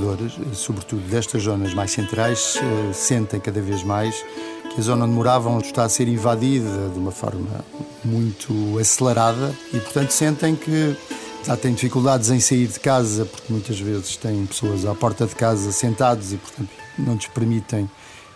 moradores, 0.00 0.32
sobretudo 0.54 1.02
destas 1.08 1.42
zonas 1.42 1.74
mais 1.74 1.90
centrais, 1.90 2.56
eh, 2.56 2.92
sentem 2.92 3.38
cada 3.38 3.60
vez 3.60 3.82
mais 3.82 4.14
que 4.74 4.80
a 4.80 4.82
zona 4.82 5.04
onde 5.04 5.14
moravam 5.14 5.58
está 5.58 5.84
a 5.84 5.88
ser 5.88 6.08
invadida 6.08 6.88
de 6.88 6.98
uma 6.98 7.10
forma 7.10 7.64
muito 8.04 8.78
acelerada 8.78 9.54
e, 9.72 9.80
portanto, 9.80 10.10
sentem 10.10 10.56
que 10.56 10.96
já 11.44 11.56
têm 11.56 11.74
dificuldades 11.74 12.30
em 12.30 12.40
sair 12.40 12.66
de 12.66 12.78
casa 12.78 13.24
porque 13.24 13.52
muitas 13.52 13.78
vezes 13.78 14.16
têm 14.16 14.46
pessoas 14.46 14.84
à 14.84 14.94
porta 14.94 15.26
de 15.26 15.34
casa 15.34 15.72
sentados 15.72 16.32
e, 16.32 16.36
portanto, 16.36 16.70
não 16.98 17.14
lhes 17.14 17.26
permitem 17.26 17.90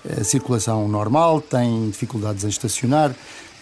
a 0.09 0.21
eh, 0.21 0.25
circulação 0.25 0.87
normal, 0.89 1.41
têm 1.41 1.89
dificuldades 1.89 2.45
em 2.45 2.49
estacionar. 2.49 3.15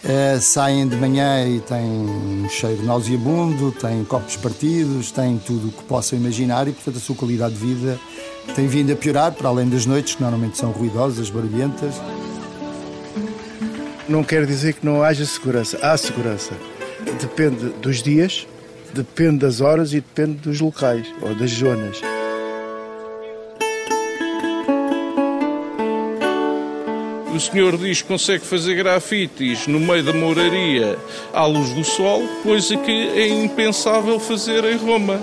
Uh, 0.03 0.37
saem 0.41 0.85
de 0.85 0.97
manhã 0.97 1.47
e 1.47 1.61
têm 1.61 1.81
um 1.81 2.49
cheiro 2.49 2.83
nauseabundo, 2.83 3.71
têm 3.71 4.03
copos 4.03 4.35
partidos, 4.35 5.11
têm 5.11 5.37
tudo 5.37 5.69
o 5.69 5.71
que 5.71 5.83
possam 5.83 6.19
imaginar 6.19 6.67
e, 6.67 6.73
portanto, 6.73 6.97
a 6.97 6.99
sua 6.99 7.15
qualidade 7.15 7.53
de 7.53 7.65
vida 7.65 7.97
tem 8.53 8.67
vindo 8.67 8.91
a 8.91 8.95
piorar, 8.97 9.31
para 9.31 9.47
além 9.47 9.69
das 9.69 9.85
noites, 9.85 10.15
que 10.15 10.21
normalmente 10.21 10.57
são 10.57 10.71
ruidosas, 10.71 11.29
barulhentas. 11.29 11.95
Não 14.09 14.25
quer 14.25 14.45
dizer 14.45 14.73
que 14.73 14.85
não 14.85 15.01
haja 15.01 15.25
segurança. 15.25 15.79
Há 15.81 15.95
segurança. 15.95 16.51
Depende 17.21 17.69
dos 17.81 18.03
dias, 18.03 18.45
depende 18.93 19.39
das 19.39 19.61
horas 19.61 19.93
e 19.93 20.01
depende 20.01 20.33
dos 20.39 20.59
locais 20.59 21.07
ou 21.21 21.33
das 21.33 21.51
zonas. 21.51 22.01
O 27.33 27.39
senhor 27.39 27.77
diz 27.77 28.01
que 28.01 28.07
consegue 28.07 28.45
fazer 28.45 28.75
grafites 28.75 29.65
no 29.67 29.79
meio 29.79 30.03
da 30.03 30.13
moraria 30.13 30.97
à 31.33 31.45
luz 31.45 31.71
do 31.71 31.83
sol, 31.83 32.21
coisa 32.43 32.77
que 32.77 32.91
é 32.91 33.27
impensável 33.27 34.19
fazer 34.19 34.63
em 34.65 34.77
Roma. 34.77 35.19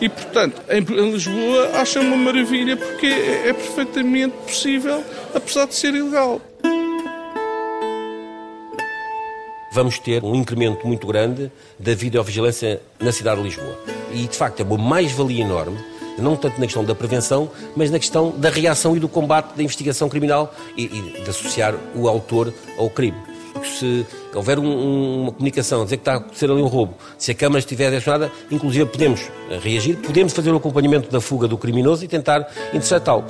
E, 0.00 0.08
portanto, 0.08 0.62
em 0.70 1.10
Lisboa 1.10 1.70
acha 1.74 2.00
uma 2.00 2.16
maravilha 2.16 2.76
porque 2.76 3.06
é, 3.06 3.48
é 3.48 3.52
perfeitamente 3.52 4.34
possível, 4.46 5.04
apesar 5.34 5.66
de 5.66 5.74
ser 5.74 5.94
ilegal. 5.94 6.40
Vamos 9.72 9.98
ter 9.98 10.24
um 10.24 10.34
incremento 10.34 10.86
muito 10.86 11.06
grande 11.06 11.50
da 11.78 11.94
videovigilância 11.94 12.80
na 12.98 13.12
cidade 13.12 13.42
de 13.42 13.48
Lisboa. 13.48 13.78
E, 14.12 14.26
de 14.26 14.36
facto, 14.36 14.60
é 14.60 14.64
uma 14.64 14.78
mais-valia 14.78 15.42
enorme 15.42 15.78
não 16.18 16.36
tanto 16.36 16.60
na 16.60 16.66
questão 16.66 16.84
da 16.84 16.94
prevenção, 16.94 17.50
mas 17.76 17.90
na 17.90 17.98
questão 17.98 18.30
da 18.30 18.50
reação 18.50 18.96
e 18.96 19.00
do 19.00 19.08
combate 19.08 19.54
da 19.54 19.62
investigação 19.62 20.08
criminal 20.08 20.54
e, 20.76 20.84
e 20.84 21.22
de 21.22 21.30
associar 21.30 21.74
o 21.94 22.08
autor 22.08 22.52
ao 22.76 22.88
crime. 22.90 23.16
Porque 23.52 23.68
se 23.68 24.06
houver 24.34 24.58
um, 24.58 25.22
uma 25.22 25.32
comunicação, 25.32 25.84
dizer 25.84 25.96
que 25.96 26.02
está 26.02 26.14
a 26.14 26.16
acontecer 26.16 26.50
ali 26.50 26.62
um 26.62 26.66
roubo, 26.66 26.94
se 27.18 27.30
a 27.30 27.34
Câmara 27.34 27.58
estiver 27.58 27.86
direcionada, 27.86 28.30
inclusive 28.50 28.86
podemos 28.86 29.28
reagir, 29.62 29.96
podemos 29.96 30.32
fazer 30.32 30.50
o 30.50 30.56
acompanhamento 30.56 31.10
da 31.10 31.20
fuga 31.20 31.48
do 31.48 31.58
criminoso 31.58 32.04
e 32.04 32.08
tentar 32.08 32.48
interceptá-lo. 32.72 33.24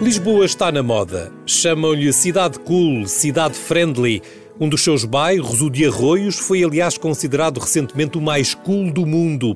Lisboa 0.00 0.44
está 0.44 0.70
na 0.70 0.80
moda. 0.80 1.32
Chamam-lhe 1.44 2.12
cidade 2.12 2.58
cool, 2.60 3.06
cidade 3.08 3.54
friendly. 3.54 4.22
Um 4.60 4.68
dos 4.68 4.82
seus 4.82 5.04
bairros, 5.04 5.62
o 5.62 5.70
de 5.70 5.86
Arroios, 5.86 6.36
foi 6.36 6.64
aliás 6.64 6.98
considerado 6.98 7.58
recentemente 7.60 8.18
o 8.18 8.20
mais 8.20 8.54
cool 8.54 8.92
do 8.92 9.06
mundo. 9.06 9.54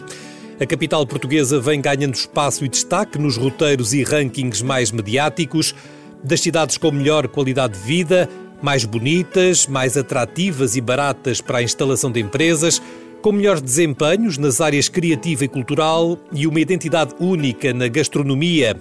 A 0.60 0.64
capital 0.64 1.04
portuguesa 1.04 1.58
vem 1.58 1.80
ganhando 1.80 2.14
espaço 2.14 2.64
e 2.64 2.68
destaque 2.68 3.18
nos 3.18 3.36
roteiros 3.36 3.92
e 3.92 4.04
rankings 4.04 4.62
mais 4.62 4.92
mediáticos, 4.92 5.74
das 6.22 6.40
cidades 6.40 6.78
com 6.78 6.92
melhor 6.92 7.26
qualidade 7.26 7.76
de 7.76 7.80
vida, 7.80 8.28
mais 8.62 8.84
bonitas, 8.84 9.66
mais 9.66 9.96
atrativas 9.96 10.76
e 10.76 10.80
baratas 10.80 11.40
para 11.40 11.58
a 11.58 11.62
instalação 11.64 12.12
de 12.12 12.20
empresas, 12.20 12.80
com 13.20 13.32
melhores 13.32 13.60
desempenhos 13.60 14.38
nas 14.38 14.60
áreas 14.60 14.88
criativa 14.88 15.44
e 15.44 15.48
cultural 15.48 16.16
e 16.32 16.46
uma 16.46 16.60
identidade 16.60 17.12
única 17.18 17.74
na 17.74 17.88
gastronomia. 17.88 18.80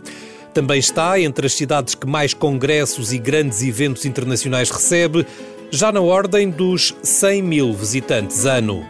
Também 0.53 0.77
está 0.77 1.19
entre 1.19 1.47
as 1.47 1.53
cidades 1.53 1.95
que 1.95 2.05
mais 2.05 2.31
congressos 2.31 3.11
e 3.11 3.17
grandes 3.17 3.63
eventos 3.63 4.05
internacionais 4.05 4.69
recebe, 4.69 5.25
já 5.73 5.89
na 5.89 6.01
ordem 6.01 6.49
dos 6.49 6.93
100 7.01 7.41
mil 7.41 7.73
visitantes 7.73 8.45
ano. 8.45 8.85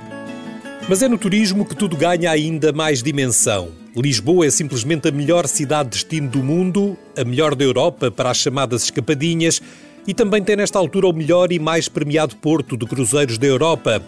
Mas 0.89 1.03
é 1.03 1.07
no 1.07 1.15
turismo 1.15 1.63
que 1.63 1.75
tudo 1.75 1.95
ganha 1.95 2.31
ainda 2.31 2.73
mais 2.73 3.03
dimensão. 3.03 3.69
Lisboa 3.95 4.47
é 4.47 4.49
simplesmente 4.49 5.07
a 5.07 5.11
melhor 5.11 5.47
cidade-destino 5.47 6.27
do 6.27 6.39
mundo, 6.39 6.97
a 7.15 7.23
melhor 7.23 7.53
da 7.53 7.63
Europa 7.63 8.09
para 8.09 8.31
as 8.31 8.37
chamadas 8.37 8.85
escapadinhas 8.85 9.61
e 10.07 10.13
também 10.13 10.41
tem 10.43 10.55
nesta 10.55 10.79
altura 10.79 11.07
o 11.07 11.13
melhor 11.13 11.51
e 11.51 11.59
mais 11.59 11.87
premiado 11.87 12.35
porto 12.37 12.75
de 12.75 12.87
cruzeiros 12.87 13.37
da 13.37 13.45
Europa. 13.45 14.01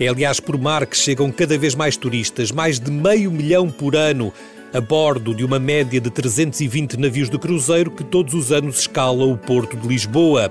É 0.00 0.08
aliás 0.08 0.40
por 0.40 0.58
mar 0.58 0.86
que 0.86 0.96
chegam 0.96 1.30
cada 1.30 1.58
vez 1.58 1.74
mais 1.74 1.94
turistas, 1.94 2.50
mais 2.50 2.80
de 2.80 2.90
meio 2.90 3.30
milhão 3.30 3.68
por 3.70 3.94
ano, 3.94 4.32
a 4.72 4.80
bordo 4.80 5.34
de 5.34 5.44
uma 5.44 5.58
média 5.58 6.00
de 6.00 6.10
320 6.10 6.96
navios 6.96 7.28
de 7.28 7.38
cruzeiro 7.38 7.90
que 7.90 8.02
todos 8.02 8.32
os 8.32 8.50
anos 8.50 8.78
escala 8.78 9.26
o 9.26 9.36
porto 9.36 9.76
de 9.76 9.86
Lisboa. 9.86 10.50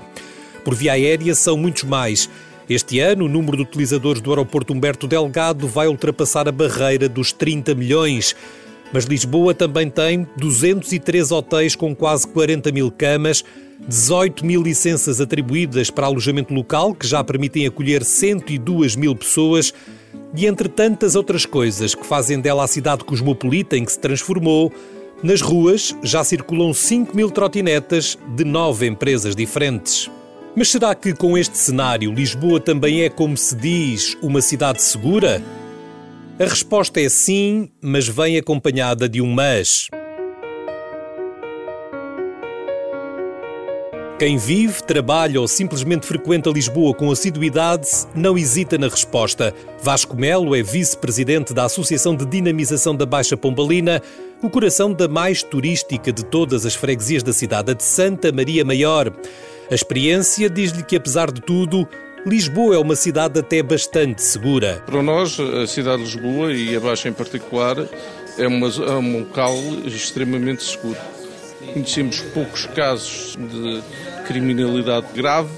Por 0.64 0.74
via 0.74 0.92
aérea 0.92 1.34
são 1.34 1.56
muitos 1.56 1.84
mais. 1.84 2.28
Este 2.68 2.98
ano, 2.98 3.26
o 3.26 3.28
número 3.28 3.58
de 3.58 3.62
utilizadores 3.62 4.22
do 4.22 4.30
aeroporto 4.30 4.72
Humberto 4.72 5.06
Delgado 5.06 5.68
vai 5.68 5.86
ultrapassar 5.86 6.48
a 6.48 6.52
barreira 6.52 7.08
dos 7.08 7.30
30 7.30 7.74
milhões. 7.74 8.34
Mas 8.90 9.04
Lisboa 9.04 9.54
também 9.54 9.90
tem 9.90 10.26
203 10.38 11.30
hotéis 11.30 11.76
com 11.76 11.94
quase 11.94 12.26
40 12.28 12.72
mil 12.72 12.90
camas, 12.90 13.44
18 13.86 14.46
mil 14.46 14.62
licenças 14.62 15.20
atribuídas 15.20 15.90
para 15.90 16.06
alojamento 16.06 16.54
local, 16.54 16.94
que 16.94 17.06
já 17.06 17.22
permitem 17.22 17.66
acolher 17.66 18.02
102 18.02 18.96
mil 18.96 19.14
pessoas, 19.14 19.74
e 20.34 20.46
entre 20.46 20.68
tantas 20.68 21.14
outras 21.14 21.44
coisas 21.44 21.94
que 21.94 22.06
fazem 22.06 22.40
dela 22.40 22.64
a 22.64 22.68
cidade 22.68 23.04
cosmopolita 23.04 23.76
em 23.76 23.84
que 23.84 23.92
se 23.92 23.98
transformou, 23.98 24.72
nas 25.22 25.40
ruas 25.40 25.94
já 26.02 26.24
circulam 26.24 26.72
5 26.72 27.14
mil 27.14 27.30
trotinetas 27.30 28.18
de 28.34 28.44
nove 28.44 28.86
empresas 28.86 29.36
diferentes. 29.36 30.10
Mas 30.56 30.70
será 30.70 30.94
que 30.94 31.12
com 31.12 31.36
este 31.36 31.58
cenário 31.58 32.12
Lisboa 32.12 32.60
também 32.60 33.02
é, 33.02 33.08
como 33.08 33.36
se 33.36 33.56
diz, 33.56 34.16
uma 34.22 34.40
cidade 34.40 34.80
segura? 34.82 35.42
A 36.38 36.44
resposta 36.44 37.00
é 37.00 37.08
sim, 37.08 37.70
mas 37.82 38.06
vem 38.06 38.38
acompanhada 38.38 39.08
de 39.08 39.20
um 39.20 39.34
mas. 39.34 39.88
Quem 44.16 44.36
vive, 44.36 44.80
trabalha 44.84 45.40
ou 45.40 45.48
simplesmente 45.48 46.06
frequenta 46.06 46.48
Lisboa 46.50 46.94
com 46.94 47.10
assiduidade 47.10 47.88
não 48.14 48.38
hesita 48.38 48.78
na 48.78 48.86
resposta. 48.86 49.52
Vasco 49.82 50.16
Melo 50.16 50.54
é 50.54 50.62
vice-presidente 50.62 51.52
da 51.52 51.64
Associação 51.64 52.14
de 52.14 52.24
Dinamização 52.24 52.94
da 52.94 53.04
Baixa 53.04 53.36
Pombalina, 53.36 54.00
o 54.40 54.48
coração 54.48 54.92
da 54.92 55.08
mais 55.08 55.42
turística 55.42 56.12
de 56.12 56.24
todas 56.24 56.64
as 56.64 56.76
freguesias 56.76 57.24
da 57.24 57.32
cidade, 57.32 57.72
a 57.72 57.74
de 57.74 57.82
Santa 57.82 58.30
Maria 58.30 58.64
Maior. 58.64 59.12
A 59.70 59.74
experiência 59.74 60.50
diz-lhe 60.50 60.82
que, 60.82 60.96
apesar 60.96 61.30
de 61.30 61.40
tudo, 61.40 61.88
Lisboa 62.26 62.74
é 62.74 62.78
uma 62.78 62.94
cidade 62.94 63.38
até 63.38 63.62
bastante 63.62 64.22
segura. 64.22 64.82
Para 64.84 65.02
nós, 65.02 65.38
a 65.40 65.66
cidade 65.66 66.04
de 66.04 66.16
Lisboa 66.16 66.52
e 66.52 66.76
a 66.76 66.80
Baixa 66.80 67.08
em 67.08 67.12
particular 67.12 67.76
é, 68.38 68.46
uma, 68.46 68.68
é 68.68 68.92
um 68.92 69.20
local 69.20 69.54
extremamente 69.86 70.62
seguro. 70.62 70.98
Conhecemos 71.72 72.20
poucos 72.20 72.66
casos 72.66 73.36
de 73.36 73.82
criminalidade 74.26 75.06
grave. 75.14 75.50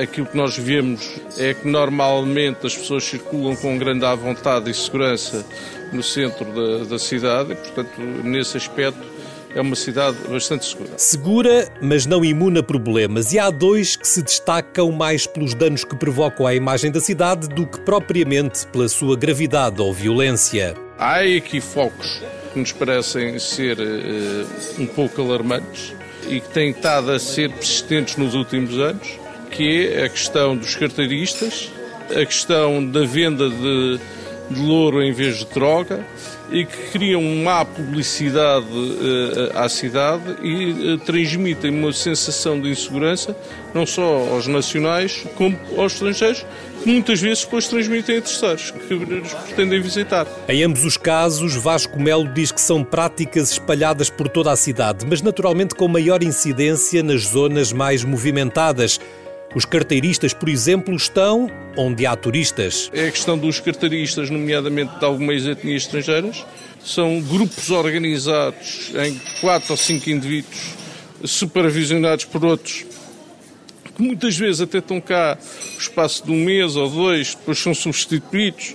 Aquilo 0.00 0.26
que 0.26 0.36
nós 0.36 0.58
vemos 0.58 1.20
é 1.38 1.54
que 1.54 1.66
normalmente 1.66 2.66
as 2.66 2.76
pessoas 2.76 3.04
circulam 3.04 3.54
com 3.56 3.78
grande 3.78 4.04
à 4.04 4.14
vontade 4.14 4.68
e 4.68 4.74
segurança 4.74 5.44
no 5.92 6.02
centro 6.02 6.44
da, 6.44 6.84
da 6.84 6.98
cidade 6.98 7.52
e, 7.52 7.56
portanto, 7.56 8.00
nesse 8.24 8.56
aspecto 8.56 9.11
é 9.54 9.60
uma 9.60 9.76
cidade 9.76 10.16
bastante 10.28 10.64
segura. 10.64 10.90
Segura, 10.96 11.68
mas 11.80 12.06
não 12.06 12.24
imune 12.24 12.58
a 12.58 12.62
problemas. 12.62 13.32
E 13.32 13.38
há 13.38 13.50
dois 13.50 13.96
que 13.96 14.06
se 14.06 14.22
destacam 14.22 14.90
mais 14.90 15.26
pelos 15.26 15.54
danos 15.54 15.84
que 15.84 15.96
provocam 15.96 16.46
à 16.46 16.54
imagem 16.54 16.90
da 16.90 17.00
cidade 17.00 17.48
do 17.48 17.66
que 17.66 17.80
propriamente 17.80 18.66
pela 18.68 18.88
sua 18.88 19.16
gravidade 19.16 19.80
ou 19.80 19.92
violência. 19.92 20.74
Há 20.98 21.26
equívocos 21.26 22.22
que 22.52 22.58
nos 22.58 22.72
parecem 22.72 23.38
ser 23.38 23.78
uh, 23.78 24.46
um 24.78 24.86
pouco 24.86 25.20
alarmantes 25.20 25.94
e 26.28 26.40
que 26.40 26.48
têm 26.48 26.70
estado 26.70 27.10
a 27.10 27.18
ser 27.18 27.50
persistentes 27.50 28.16
nos 28.16 28.34
últimos 28.34 28.78
anos, 28.78 29.18
que 29.50 29.86
é 29.86 30.04
a 30.04 30.08
questão 30.08 30.56
dos 30.56 30.74
carteiristas, 30.74 31.70
a 32.10 32.24
questão 32.24 32.84
da 32.84 33.04
venda 33.04 33.48
de, 33.48 34.00
de 34.50 34.60
louro 34.60 35.02
em 35.02 35.12
vez 35.12 35.38
de 35.38 35.46
droga 35.46 36.04
e 36.52 36.64
que 36.66 36.90
criam 36.90 37.22
má 37.22 37.64
publicidade 37.64 38.66
uh, 38.66 39.58
à 39.58 39.68
cidade 39.68 40.36
e 40.42 40.94
uh, 40.94 40.98
transmitem 40.98 41.70
uma 41.70 41.92
sensação 41.92 42.60
de 42.60 42.70
insegurança 42.70 43.36
não 43.74 43.86
só 43.86 44.02
aos 44.02 44.46
nacionais 44.46 45.24
como 45.34 45.58
aos 45.76 45.94
estrangeiros, 45.94 46.44
que 46.82 46.90
muitas 46.90 47.20
vezes 47.20 47.44
depois 47.44 47.66
transmitem 47.66 48.18
a 48.18 48.20
terceiros 48.20 48.70
que 48.70 48.94
nos 48.94 49.32
pretendem 49.32 49.80
visitar. 49.80 50.26
Em 50.48 50.62
ambos 50.62 50.84
os 50.84 50.96
casos, 50.96 51.54
Vasco 51.54 51.98
Melo 52.00 52.28
diz 52.28 52.52
que 52.52 52.60
são 52.60 52.84
práticas 52.84 53.52
espalhadas 53.52 54.10
por 54.10 54.28
toda 54.28 54.52
a 54.52 54.56
cidade, 54.56 55.06
mas 55.08 55.22
naturalmente 55.22 55.74
com 55.74 55.88
maior 55.88 56.22
incidência 56.22 57.02
nas 57.02 57.22
zonas 57.22 57.72
mais 57.72 58.04
movimentadas 58.04 59.00
Os 59.54 59.66
carteiristas, 59.66 60.32
por 60.32 60.48
exemplo, 60.48 60.94
estão 60.94 61.50
onde 61.76 62.06
há 62.06 62.16
turistas. 62.16 62.90
É 62.92 63.08
a 63.08 63.10
questão 63.10 63.36
dos 63.36 63.60
carteiristas, 63.60 64.30
nomeadamente 64.30 64.98
de 64.98 65.04
algumas 65.04 65.44
etnias 65.46 65.82
estrangeiras. 65.82 66.44
São 66.82 67.20
grupos 67.20 67.70
organizados 67.70 68.90
em 69.04 69.20
quatro 69.40 69.72
ou 69.72 69.76
cinco 69.76 70.08
indivíduos, 70.10 70.74
supervisionados 71.24 72.24
por 72.24 72.44
outros, 72.44 72.84
que 73.94 74.02
muitas 74.02 74.36
vezes 74.36 74.62
até 74.62 74.78
estão 74.78 75.00
cá 75.00 75.38
no 75.74 75.80
espaço 75.80 76.24
de 76.24 76.32
um 76.32 76.44
mês 76.44 76.74
ou 76.74 76.88
dois, 76.88 77.34
depois 77.34 77.58
são 77.58 77.74
substituídos 77.74 78.74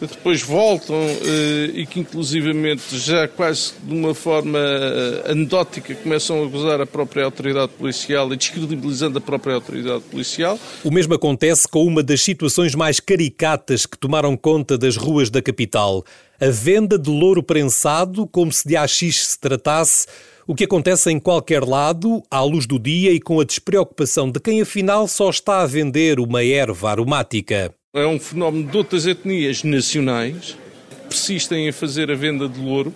depois 0.00 0.42
voltam 0.42 0.96
eh, 0.96 1.70
e 1.74 1.86
que 1.86 2.00
inclusivamente 2.00 2.98
já 2.98 3.28
quase 3.28 3.72
de 3.82 3.94
uma 3.94 4.14
forma 4.14 4.58
eh, 4.58 5.30
anedótica 5.30 5.94
começam 5.94 6.42
a 6.42 6.46
gozar 6.46 6.80
a 6.80 6.86
própria 6.86 7.24
autoridade 7.24 7.72
policial 7.72 8.32
e 8.32 8.36
descredibilizando 8.36 9.18
a 9.18 9.20
própria 9.20 9.54
autoridade 9.54 10.02
policial. 10.04 10.58
O 10.82 10.90
mesmo 10.90 11.14
acontece 11.14 11.68
com 11.68 11.84
uma 11.84 12.02
das 12.02 12.20
situações 12.22 12.74
mais 12.74 13.00
caricatas 13.00 13.86
que 13.86 13.98
tomaram 13.98 14.36
conta 14.36 14.76
das 14.76 14.96
ruas 14.96 15.30
da 15.30 15.40
capital. 15.40 16.04
A 16.40 16.48
venda 16.50 16.98
de 16.98 17.10
louro 17.10 17.42
prensado, 17.42 18.26
como 18.26 18.52
se 18.52 18.66
de 18.66 18.76
AX 18.76 18.98
se 18.98 19.38
tratasse, 19.38 20.06
o 20.46 20.54
que 20.54 20.64
acontece 20.64 21.10
em 21.10 21.18
qualquer 21.18 21.64
lado, 21.64 22.22
à 22.30 22.42
luz 22.42 22.66
do 22.66 22.78
dia 22.78 23.12
e 23.12 23.20
com 23.20 23.40
a 23.40 23.44
despreocupação 23.44 24.30
de 24.30 24.38
quem 24.40 24.60
afinal 24.60 25.08
só 25.08 25.30
está 25.30 25.62
a 25.62 25.66
vender 25.66 26.20
uma 26.20 26.44
erva 26.44 26.90
aromática. 26.90 27.74
É 27.96 28.04
um 28.04 28.18
fenómeno 28.18 28.68
de 28.68 28.76
outras 28.76 29.06
etnias 29.06 29.62
nacionais 29.62 30.56
que 30.90 30.96
persistem 31.10 31.68
em 31.68 31.70
fazer 31.70 32.10
a 32.10 32.16
venda 32.16 32.48
de 32.48 32.58
louro. 32.58 32.92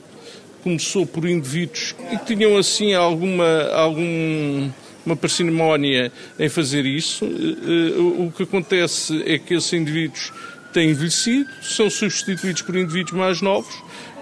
Começou 0.60 1.06
por 1.06 1.24
indivíduos 1.24 1.94
que 2.10 2.18
tinham 2.26 2.58
assim 2.58 2.94
alguma, 2.94 3.68
algum, 3.74 4.68
uma 5.06 5.14
parcimónia 5.14 6.10
em 6.36 6.48
fazer 6.48 6.84
isso. 6.84 7.24
Eh, 7.24 7.28
eh, 7.28 8.24
o 8.26 8.32
que 8.36 8.42
acontece 8.42 9.22
é 9.24 9.38
que 9.38 9.54
esses 9.54 9.72
indivíduos 9.72 10.32
têm 10.72 10.90
envelhecido, 10.90 11.48
são 11.62 11.88
substituídos 11.88 12.62
por 12.62 12.74
indivíduos 12.74 13.12
mais 13.12 13.40
novos 13.40 13.72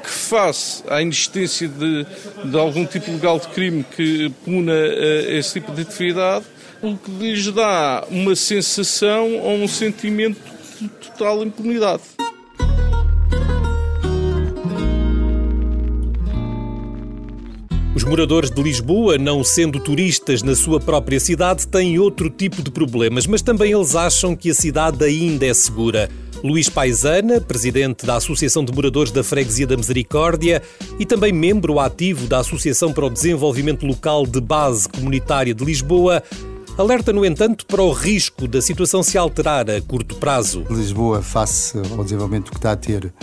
que, 0.02 0.10
face 0.10 0.84
à 0.90 1.00
inexistência 1.00 1.68
de, 1.68 2.06
de 2.44 2.58
algum 2.58 2.84
tipo 2.84 3.10
legal 3.12 3.40
de 3.40 3.48
crime 3.48 3.82
que 3.96 4.28
puna 4.44 4.74
uh, 4.74 5.30
esse 5.30 5.54
tipo 5.54 5.72
de 5.72 5.80
atividade, 5.80 6.44
o 6.82 6.98
que 6.98 7.10
lhes 7.12 7.50
dá 7.50 8.06
uma 8.10 8.36
sensação 8.36 9.38
ou 9.38 9.54
um 9.54 9.66
sentimento 9.66 10.55
total 11.00 11.42
impunidade. 11.44 12.02
Os 17.96 18.04
moradores 18.04 18.50
de 18.50 18.62
Lisboa, 18.62 19.16
não 19.16 19.42
sendo 19.42 19.80
turistas 19.80 20.42
na 20.42 20.54
sua 20.54 20.78
própria 20.78 21.18
cidade, 21.18 21.66
têm 21.66 21.98
outro 21.98 22.28
tipo 22.28 22.62
de 22.62 22.70
problemas, 22.70 23.26
mas 23.26 23.40
também 23.40 23.72
eles 23.72 23.96
acham 23.96 24.36
que 24.36 24.50
a 24.50 24.54
cidade 24.54 25.02
ainda 25.02 25.46
é 25.46 25.54
segura. 25.54 26.10
Luís 26.44 26.68
Paisana, 26.68 27.40
presidente 27.40 28.04
da 28.04 28.16
Associação 28.16 28.62
de 28.64 28.72
Moradores 28.72 29.10
da 29.10 29.24
Freguesia 29.24 29.66
da 29.66 29.78
Misericórdia 29.78 30.62
e 30.98 31.06
também 31.06 31.32
membro 31.32 31.80
ativo 31.80 32.26
da 32.26 32.40
Associação 32.40 32.92
para 32.92 33.06
o 33.06 33.10
Desenvolvimento 33.10 33.86
Local 33.86 34.26
de 34.26 34.42
Base 34.42 34.86
Comunitária 34.86 35.54
de 35.54 35.64
Lisboa, 35.64 36.22
Alerta, 36.78 37.10
no 37.10 37.24
entanto, 37.24 37.64
para 37.64 37.82
o 37.82 37.90
risco 37.90 38.46
da 38.46 38.60
situação 38.60 39.02
se 39.02 39.16
alterar 39.16 39.70
a 39.70 39.80
curto 39.80 40.16
prazo. 40.16 40.62
Lisboa, 40.68 41.22
face 41.22 41.78
ao 41.96 42.04
desenvolvimento 42.04 42.50
que 42.50 42.58
está 42.58 42.72
a 42.72 42.76
ter 42.76 43.14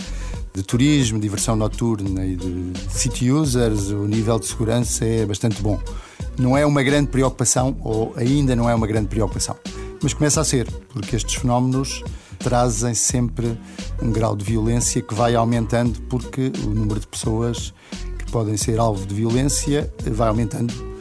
de 0.52 0.62
turismo, 0.64 1.20
diversão 1.20 1.54
noturna 1.54 2.26
e 2.26 2.34
de 2.34 2.72
city 2.90 3.30
users, 3.30 3.90
o 3.90 4.08
nível 4.08 4.40
de 4.40 4.46
segurança 4.46 5.04
é 5.04 5.24
bastante 5.24 5.62
bom. 5.62 5.80
Não 6.36 6.58
é 6.58 6.66
uma 6.66 6.82
grande 6.82 7.10
preocupação, 7.10 7.76
ou 7.84 8.12
ainda 8.16 8.56
não 8.56 8.68
é 8.68 8.74
uma 8.74 8.88
grande 8.88 9.06
preocupação, 9.06 9.56
mas 10.02 10.12
começa 10.12 10.40
a 10.40 10.44
ser, 10.44 10.68
porque 10.88 11.14
estes 11.14 11.36
fenómenos 11.36 12.02
trazem 12.40 12.92
sempre 12.92 13.56
um 14.02 14.10
grau 14.10 14.34
de 14.34 14.44
violência 14.44 15.00
que 15.00 15.14
vai 15.14 15.36
aumentando, 15.36 16.00
porque 16.08 16.50
o 16.64 16.70
número 16.70 16.98
de 16.98 17.06
pessoas 17.06 17.72
que 18.18 18.32
podem 18.32 18.56
ser 18.56 18.80
alvo 18.80 19.06
de 19.06 19.14
violência 19.14 19.88
vai 20.10 20.28
aumentando 20.28 20.93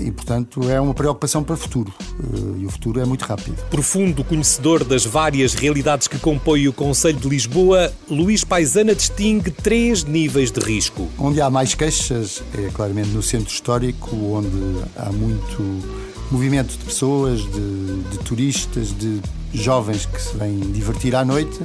e, 0.00 0.10
portanto, 0.10 0.68
é 0.68 0.80
uma 0.80 0.94
preocupação 0.94 1.42
para 1.42 1.54
o 1.54 1.56
futuro. 1.56 1.92
Eh, 2.00 2.60
e 2.60 2.66
o 2.66 2.70
futuro 2.70 3.00
é 3.00 3.04
muito 3.04 3.22
rápido. 3.22 3.56
Profundo 3.68 4.24
conhecedor 4.24 4.84
das 4.84 5.04
várias 5.04 5.54
realidades 5.54 6.08
que 6.08 6.18
compõem 6.18 6.68
o 6.68 6.72
Conselho 6.72 7.18
de 7.18 7.28
Lisboa, 7.28 7.92
Luís 8.08 8.44
Paisana 8.44 8.94
distingue 8.94 9.50
três 9.50 10.04
níveis 10.04 10.50
de 10.50 10.60
risco. 10.60 11.08
Onde 11.18 11.40
há 11.40 11.50
mais 11.50 11.74
queixas 11.74 12.42
é 12.56 12.70
claramente 12.70 13.10
no 13.10 13.22
centro 13.22 13.52
histórico, 13.52 14.14
onde 14.16 14.48
há 14.96 15.10
muito 15.12 15.62
movimento 16.30 16.76
de 16.76 16.84
pessoas, 16.84 17.40
de, 17.40 18.02
de 18.10 18.18
turistas, 18.24 18.96
de 18.96 19.20
jovens 19.52 20.06
que 20.06 20.20
se 20.20 20.36
vêm 20.36 20.58
divertir 20.58 21.14
à 21.14 21.24
noite 21.24 21.60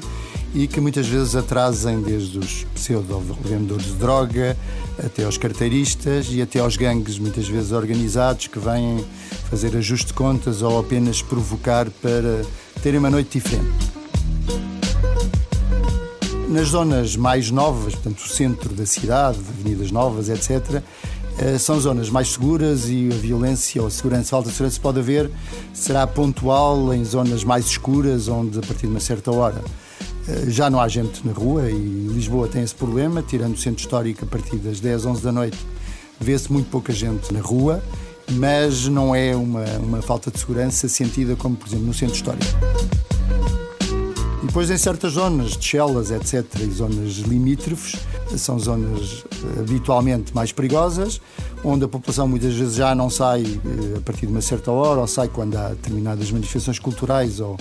e 0.56 0.68
que 0.68 0.80
muitas 0.80 1.06
vezes 1.06 1.36
atrasem 1.36 2.02
desde 2.02 2.40
os 2.40 2.64
pseudo-vendedores 2.74 3.88
de 3.88 3.94
droga 3.96 4.58
até 4.98 5.26
aos 5.26 5.38
carteiristas 5.38 6.28
e 6.32 6.42
até 6.42 6.60
aos 6.60 6.78
gangues, 6.78 7.20
muitas 7.20 7.46
vezes 7.46 7.74
organizados, 7.74 8.48
que 8.48 8.58
vêm 8.58 9.04
fazer 9.50 9.76
ajuste 9.76 10.08
de 10.08 10.14
contas 10.14 10.62
ou 10.62 10.80
apenas 10.80 11.22
provocar 11.22 11.90
para 12.02 12.42
terem 12.82 13.00
uma 13.00 13.10
noite 13.10 13.38
diferente. 13.38 13.70
Nas 16.48 16.70
zonas 16.70 17.18
mais 17.18 17.52
novas, 17.52 17.94
portanto, 17.94 18.20
o 18.20 18.30
centro 18.30 18.74
da 18.74 18.86
cidade, 18.86 19.38
avenidas 19.40 19.92
novas, 19.92 20.30
etc., 20.30 20.82
eh, 21.38 21.58
são 21.58 21.78
zonas 21.82 22.10
mais 22.10 22.30
seguras 22.30 22.88
e 22.88 23.10
a 23.12 23.16
violência 23.16 23.82
ou 23.82 23.90
a 23.90 23.92
segurança, 23.92 24.30
falta 24.30 24.48
de 24.48 24.56
segurança 24.56 24.80
pode 24.80 25.00
haver, 25.00 25.30
será 25.74 26.08
pontual 26.08 26.94
em 26.94 27.04
zonas 27.04 27.44
mais 27.44 27.66
escuras, 27.66 28.30
onde 28.30 28.58
a 28.58 28.62
partir 28.62 28.84
de 28.84 28.94
uma 28.94 29.02
certa 29.02 29.32
hora 29.32 29.62
já 30.48 30.70
não 30.70 30.80
há 30.80 30.88
gente 30.88 31.26
na 31.26 31.34
rua 31.34 31.70
e 31.70 32.08
Lisboa 32.10 32.48
tem 32.48 32.64
esse 32.64 32.76
problema, 32.76 33.22
tirando 33.22 33.54
o 33.54 33.58
centro 33.58 33.82
histórico 33.82 34.26
a 34.26 34.28
partir 34.28 34.58
das 34.58 34.80
10, 34.80 35.06
11 35.06 35.22
da 35.22 35.32
noite, 35.32 35.58
vê-se 36.20 36.52
muito 36.52 36.70
pouca 36.70 36.92
gente 36.92 37.34
na 37.34 37.42
rua, 37.42 37.84
mas 38.32 38.88
não 38.88 39.16
é 39.16 39.36
uma, 39.36 39.66
uma 39.78 40.02
falta 40.02 40.32
de 40.32 40.40
segurança 40.40 40.88
sentida 40.88 41.36
como, 41.36 41.56
por 41.56 41.68
exemplo, 41.68 41.86
no 41.86 41.94
centro 41.94 42.16
histórico. 42.16 43.05
Depois 44.56 44.72
em 44.72 44.78
certas 44.78 45.12
zonas 45.12 45.58
de 45.58 45.66
Chelas, 45.66 46.12
etc., 46.12 46.46
e 46.62 46.72
zonas 46.72 47.16
limítrofes, 47.18 48.00
são 48.38 48.58
zonas 48.58 49.26
eh, 49.44 49.60
habitualmente 49.60 50.34
mais 50.34 50.54
perigosas, 50.54 51.20
onde 51.62 51.84
a 51.84 51.90
população 51.90 52.26
muitas 52.26 52.54
vezes 52.54 52.76
já 52.76 52.96
não 52.96 53.10
sai 53.10 53.44
eh, 53.44 53.98
a 53.98 54.00
partir 54.00 54.28
de 54.28 54.32
uma 54.32 54.40
certa 54.40 54.72
hora, 54.72 55.02
ou 55.02 55.08
sai 55.08 55.28
quando 55.28 55.58
há 55.58 55.72
determinadas 55.72 56.32
manifestações 56.32 56.80
culturais 56.80 57.42
ou, 57.42 57.58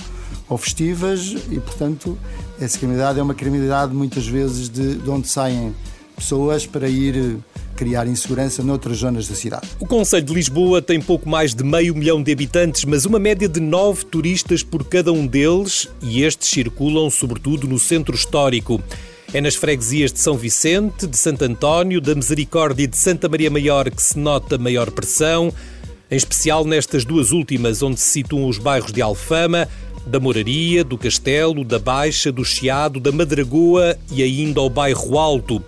ou 0.49 0.57
festivas, 0.57 1.35
e 1.51 1.59
portanto 1.59 2.17
essa 2.61 2.79
criminalidade 2.79 3.19
é 3.19 3.23
uma 3.25 3.35
criminalidade 3.35 3.93
muitas 3.93 4.29
vezes 4.29 4.69
de, 4.69 4.95
de 4.95 5.11
onde 5.11 5.27
saem 5.27 5.75
pessoas 6.15 6.67
para 6.67 6.89
ir 6.89 7.17
eh, 7.17 7.37
criar 7.77 8.07
insegurança 8.07 8.63
noutras 8.63 8.99
zonas 8.99 9.29
da 9.29 9.35
cidade. 9.35 9.69
O 9.81 9.87
Conselho 9.87 10.25
de 10.25 10.33
Lisboa 10.33 10.81
tem 10.81 11.01
pouco 11.01 11.29
mais 11.29 11.55
de 11.55 11.65
meio 11.65 11.95
milhão 11.95 12.23
de 12.23 12.33
habitantes, 12.33 12.85
mas 12.85 13.05
uma 13.05 13.19
média 13.19 13.49
de 13.49 13.61
nove 13.61 14.05
turistas 14.05 14.63
por 14.63 14.85
cada 14.85 15.13
um 15.13 15.27
deles, 15.27 15.89
e 16.03 16.23
estes 16.23 16.49
circulam 16.49 17.11
sobretudo 17.11 17.67
no 17.67 17.79
centro 17.79 18.15
histórico. 18.15 18.81
É 19.33 19.41
nas 19.41 19.57
freguesias 19.57 20.13
de 20.13 20.21
São 20.21 20.37
Vicente, 20.37 21.07
de 21.07 21.17
Santo 21.17 21.45
António, 21.45 22.01
da 22.01 22.15
Misericórdia 22.15 22.85
e 22.85 22.87
de 22.87 22.97
Santa 22.97 23.29
Maria 23.29 23.51
Maior 23.51 23.91
que 23.91 24.01
se 24.01 24.17
nota 24.17 24.57
maior 24.57 24.91
pressão, 24.93 25.53
em 26.11 26.17
especial 26.17 26.65
nestas 26.65 27.05
duas 27.05 27.33
últimas, 27.33 27.83
onde 27.83 27.99
se 27.99 28.11
situam 28.11 28.49
os 28.49 28.59
bairros 28.59 28.93
de 28.93 29.03
Alfama, 29.03 29.69
da 30.07 30.21
Moraria, 30.21 30.85
do 30.85 30.99
Castelo, 30.99 31.65
da 31.65 31.79
Baixa, 31.79 32.31
do 32.31 32.45
Chiado, 32.45 33.01
da 33.01 33.11
Madragoa 33.11 33.97
e 34.13 34.23
ainda 34.23 34.61
ao 34.61 34.71
bairro 34.71 35.19
Alto. 35.19 35.63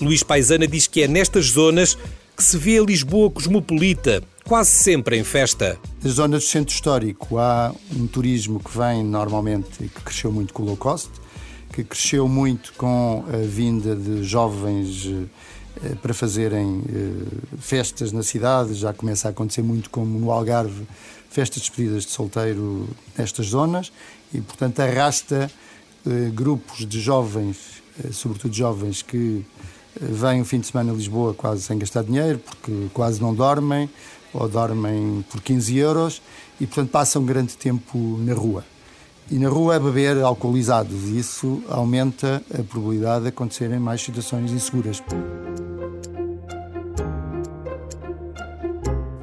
Luís 0.00 0.22
Paisana 0.22 0.66
diz 0.66 0.86
que 0.86 1.02
é 1.02 1.08
nestas 1.08 1.50
zonas 1.50 1.96
que 2.36 2.42
se 2.42 2.56
vê 2.58 2.78
a 2.78 2.82
Lisboa 2.82 3.30
cosmopolita, 3.30 4.22
quase 4.44 4.70
sempre 4.70 5.16
em 5.16 5.24
festa. 5.24 5.78
Nas 6.02 6.14
zonas 6.14 6.42
do 6.42 6.48
centro 6.48 6.74
histórico 6.74 7.38
há 7.38 7.72
um 7.96 8.06
turismo 8.06 8.60
que 8.60 8.76
vem 8.76 9.04
normalmente 9.04 9.84
e 9.84 9.88
que 9.88 10.00
cresceu 10.00 10.32
muito 10.32 10.52
com 10.52 10.62
o 10.62 10.66
low 10.66 10.76
cost, 10.76 11.10
que 11.72 11.84
cresceu 11.84 12.28
muito 12.28 12.72
com 12.74 13.24
a 13.28 13.36
vinda 13.46 13.94
de 13.94 14.24
jovens 14.24 15.06
eh, 15.82 15.94
para 16.02 16.12
fazerem 16.12 16.82
eh, 16.88 17.26
festas 17.58 18.12
na 18.12 18.22
cidade, 18.22 18.74
já 18.74 18.92
começa 18.92 19.28
a 19.28 19.30
acontecer 19.30 19.62
muito 19.62 19.90
como 19.90 20.18
no 20.18 20.30
Algarve, 20.30 20.86
festas 21.30 21.62
de 21.62 21.68
despedidas 21.68 22.04
de 22.04 22.10
solteiro 22.10 22.88
nestas 23.16 23.46
zonas 23.46 23.92
e, 24.32 24.40
portanto, 24.40 24.80
arrasta 24.80 25.50
eh, 26.06 26.30
grupos 26.32 26.86
de 26.86 27.00
jovens, 27.00 27.82
sobretudo 28.12 28.54
jovens 28.54 29.02
que 29.02 29.44
vêm 30.00 30.40
o 30.40 30.44
fim 30.44 30.60
de 30.60 30.66
semana 30.66 30.92
a 30.92 30.94
Lisboa 30.94 31.34
quase 31.34 31.62
sem 31.62 31.78
gastar 31.78 32.02
dinheiro, 32.04 32.38
porque 32.38 32.88
quase 32.92 33.20
não 33.20 33.34
dormem, 33.34 33.88
ou 34.32 34.48
dormem 34.48 35.24
por 35.30 35.40
15 35.40 35.76
euros, 35.76 36.22
e 36.60 36.66
portanto 36.66 36.90
passam 36.90 37.22
um 37.22 37.26
grande 37.26 37.56
tempo 37.56 38.18
na 38.18 38.34
rua. 38.34 38.64
E 39.30 39.38
na 39.38 39.48
rua 39.48 39.76
a 39.76 39.80
beber 39.80 40.22
alcoolizados, 40.22 41.08
e 41.08 41.18
isso 41.18 41.62
aumenta 41.68 42.42
a 42.52 42.62
probabilidade 42.62 43.22
de 43.22 43.28
acontecerem 43.28 43.78
mais 43.78 44.02
situações 44.02 44.52
inseguras. 44.52 45.02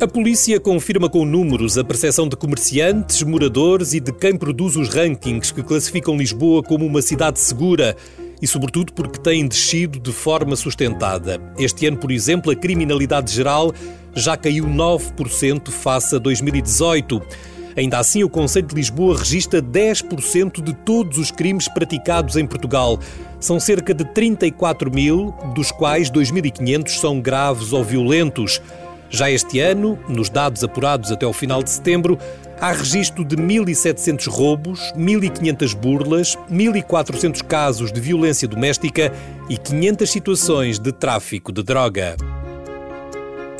A 0.01 0.07
polícia 0.07 0.59
confirma 0.59 1.07
com 1.07 1.23
números 1.23 1.77
a 1.77 1.83
percepção 1.83 2.27
de 2.27 2.35
comerciantes, 2.35 3.21
moradores 3.21 3.93
e 3.93 3.99
de 3.99 4.11
quem 4.11 4.35
produz 4.35 4.75
os 4.75 4.89
rankings 4.89 5.53
que 5.53 5.61
classificam 5.61 6.17
Lisboa 6.17 6.63
como 6.63 6.87
uma 6.87 7.03
cidade 7.03 7.39
segura 7.39 7.95
e, 8.41 8.47
sobretudo, 8.47 8.93
porque 8.93 9.19
tem 9.19 9.47
descido 9.47 9.99
de 9.99 10.11
forma 10.11 10.55
sustentada. 10.55 11.39
Este 11.57 11.85
ano, 11.85 11.97
por 11.97 12.11
exemplo, 12.11 12.51
a 12.51 12.55
criminalidade 12.55 13.31
geral 13.33 13.73
já 14.15 14.35
caiu 14.35 14.65
9% 14.65 15.69
face 15.69 16.15
a 16.15 16.19
2018. 16.19 17.21
Ainda 17.75 17.99
assim, 17.99 18.23
o 18.23 18.29
Conselho 18.29 18.67
de 18.67 18.75
Lisboa 18.75 19.17
registra 19.17 19.61
10% 19.61 20.61
de 20.61 20.73
todos 20.73 21.17
os 21.17 21.31
crimes 21.31 21.67
praticados 21.67 22.35
em 22.35 22.45
Portugal. 22.45 22.99
São 23.39 23.59
cerca 23.59 23.93
de 23.93 24.03
34 24.03 24.91
mil, 24.91 25.33
dos 25.55 25.71
quais 25.71 26.11
2.500 26.11 26.89
são 26.99 27.21
graves 27.21 27.71
ou 27.71 27.83
violentos. 27.83 28.61
Já 29.11 29.29
este 29.29 29.59
ano, 29.59 29.99
nos 30.07 30.29
dados 30.29 30.63
apurados 30.63 31.11
até 31.11 31.27
o 31.27 31.33
final 31.33 31.61
de 31.61 31.69
setembro, 31.69 32.17
há 32.61 32.71
registro 32.71 33.25
de 33.25 33.35
1.700 33.35 34.29
roubos, 34.29 34.79
1.500 34.95 35.75
burlas, 35.75 36.37
1.400 36.49 37.43
casos 37.43 37.91
de 37.91 37.99
violência 37.99 38.47
doméstica 38.47 39.11
e 39.49 39.57
500 39.57 40.09
situações 40.09 40.79
de 40.79 40.93
tráfico 40.93 41.51
de 41.51 41.61
droga. 41.61 42.15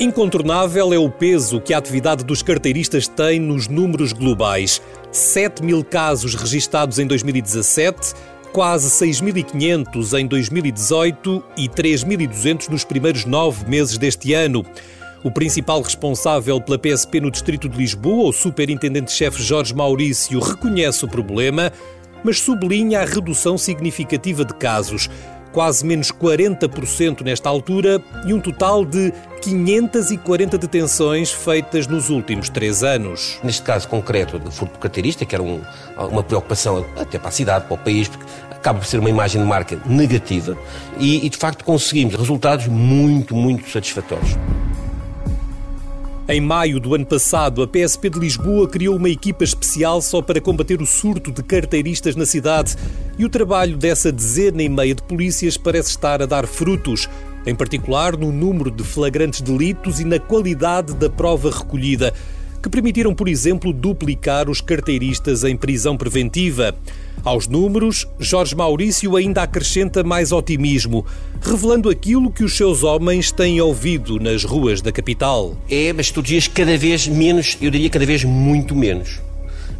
Incontornável 0.00 0.90
é 0.94 0.98
o 0.98 1.10
peso 1.10 1.60
que 1.60 1.74
a 1.74 1.78
atividade 1.78 2.24
dos 2.24 2.42
carteiristas 2.42 3.06
tem 3.06 3.38
nos 3.38 3.68
números 3.68 4.14
globais. 4.14 4.80
7 5.12 5.62
mil 5.62 5.84
casos 5.84 6.34
registados 6.34 6.98
em 6.98 7.06
2017, 7.06 8.14
quase 8.54 8.88
6.500 8.88 10.18
em 10.18 10.26
2018 10.26 11.44
e 11.58 11.68
3.200 11.68 12.70
nos 12.70 12.84
primeiros 12.84 13.26
nove 13.26 13.68
meses 13.68 13.98
deste 13.98 14.32
ano. 14.32 14.64
O 15.24 15.30
principal 15.30 15.80
responsável 15.80 16.60
pela 16.60 16.76
PSP 16.76 17.20
no 17.20 17.30
Distrito 17.30 17.68
de 17.68 17.78
Lisboa, 17.78 18.30
o 18.30 18.32
superintendente-chefe 18.32 19.40
Jorge 19.40 19.72
Maurício, 19.72 20.40
reconhece 20.40 21.04
o 21.04 21.08
problema, 21.08 21.72
mas 22.24 22.40
sublinha 22.40 23.00
a 23.00 23.04
redução 23.04 23.56
significativa 23.56 24.44
de 24.44 24.52
casos, 24.54 25.08
quase 25.52 25.86
menos 25.86 26.10
40% 26.10 27.20
nesta 27.20 27.48
altura 27.48 28.02
e 28.26 28.34
um 28.34 28.40
total 28.40 28.84
de 28.84 29.12
540 29.42 30.58
detenções 30.58 31.30
feitas 31.30 31.86
nos 31.86 32.10
últimos 32.10 32.48
três 32.48 32.82
anos. 32.82 33.38
Neste 33.44 33.62
caso 33.62 33.86
concreto 33.86 34.40
do 34.40 34.50
furto 34.50 34.76
carteirista, 34.80 35.24
que 35.24 35.36
era 35.36 35.42
um, 35.42 35.60
uma 36.10 36.24
preocupação 36.24 36.84
até 36.98 37.16
para 37.16 37.28
a 37.28 37.32
cidade, 37.32 37.66
para 37.66 37.74
o 37.74 37.78
país, 37.78 38.08
porque 38.08 38.24
acaba 38.50 38.80
por 38.80 38.86
ser 38.86 38.98
uma 38.98 39.10
imagem 39.10 39.40
de 39.40 39.46
marca 39.46 39.78
negativa 39.86 40.58
e, 40.98 41.24
e 41.24 41.28
de 41.28 41.36
facto 41.36 41.64
conseguimos 41.64 42.16
resultados 42.16 42.66
muito, 42.66 43.36
muito 43.36 43.70
satisfatórios. 43.70 44.36
Em 46.28 46.40
maio 46.40 46.78
do 46.78 46.94
ano 46.94 47.04
passado, 47.04 47.62
a 47.62 47.66
PSP 47.66 48.08
de 48.08 48.20
Lisboa 48.20 48.68
criou 48.68 48.94
uma 48.94 49.10
equipa 49.10 49.42
especial 49.42 50.00
só 50.00 50.22
para 50.22 50.40
combater 50.40 50.80
o 50.80 50.86
surto 50.86 51.32
de 51.32 51.42
carteiristas 51.42 52.14
na 52.14 52.24
cidade. 52.24 52.76
E 53.18 53.24
o 53.24 53.28
trabalho 53.28 53.76
dessa 53.76 54.12
dezena 54.12 54.62
e 54.62 54.68
meia 54.68 54.94
de 54.94 55.02
polícias 55.02 55.56
parece 55.56 55.90
estar 55.90 56.22
a 56.22 56.26
dar 56.26 56.46
frutos, 56.46 57.08
em 57.44 57.56
particular 57.56 58.16
no 58.16 58.30
número 58.30 58.70
de 58.70 58.84
flagrantes 58.84 59.40
delitos 59.40 59.98
e 59.98 60.04
na 60.04 60.20
qualidade 60.20 60.94
da 60.94 61.10
prova 61.10 61.50
recolhida, 61.50 62.14
que 62.62 62.70
permitiram, 62.70 63.14
por 63.14 63.28
exemplo, 63.28 63.72
duplicar 63.72 64.48
os 64.48 64.60
carteiristas 64.60 65.42
em 65.42 65.56
prisão 65.56 65.96
preventiva. 65.96 66.74
Aos 67.24 67.48
números, 67.48 68.06
Jorge 68.18 68.54
Maurício 68.54 69.16
ainda 69.16 69.42
acrescenta 69.42 70.04
mais 70.04 70.30
otimismo, 70.32 71.04
revelando 71.40 71.90
aquilo 71.90 72.30
que 72.30 72.44
os 72.44 72.56
seus 72.56 72.84
homens 72.84 73.32
têm 73.32 73.60
ouvido 73.60 74.18
nas 74.20 74.44
ruas 74.44 74.80
da 74.80 74.92
capital. 74.92 75.56
É, 75.68 75.92
mas 75.92 76.10
tu 76.10 76.22
dias 76.22 76.46
cada 76.46 76.76
vez 76.76 77.08
menos, 77.08 77.58
eu 77.60 77.70
diria 77.70 77.90
cada 77.90 78.06
vez 78.06 78.22
muito 78.24 78.74
menos. 78.76 79.20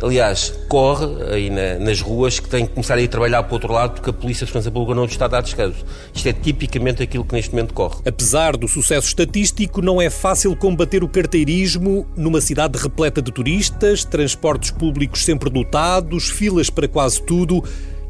Aliás, 0.02 0.52
corre 0.68 1.06
aí 1.32 1.48
na, 1.48 1.78
nas 1.78 2.00
ruas 2.00 2.40
que 2.40 2.48
tem 2.48 2.66
que 2.66 2.72
começar 2.72 2.94
a 2.94 3.00
ir 3.00 3.08
trabalhar 3.08 3.42
para 3.44 3.52
o 3.52 3.54
outro 3.54 3.72
lado 3.72 3.94
porque 3.94 4.10
a 4.10 4.12
Polícia 4.12 4.44
de 4.44 4.50
Segurança 4.50 4.70
Pública 4.70 4.94
não 4.94 5.04
está 5.04 5.26
a 5.26 5.28
dar 5.28 5.42
descanso. 5.42 5.84
Isto 6.12 6.28
é 6.28 6.32
tipicamente 6.32 7.02
aquilo 7.02 7.24
que 7.24 7.34
neste 7.34 7.52
momento 7.52 7.72
corre. 7.72 7.96
Apesar 8.04 8.56
do 8.56 8.66
sucesso 8.66 9.06
estatístico, 9.06 9.80
não 9.80 10.02
é 10.02 10.10
fácil 10.10 10.56
combater 10.56 11.04
o 11.04 11.08
carteirismo 11.08 12.06
numa 12.16 12.40
cidade 12.40 12.78
repleta 12.78 13.22
de 13.22 13.30
turistas, 13.30 14.04
transportes 14.04 14.72
públicos 14.72 15.24
sempre 15.24 15.48
lotados, 15.48 16.28
filas 16.28 16.68
para 16.68 16.88
quase 16.88 17.22
tudo 17.22 17.62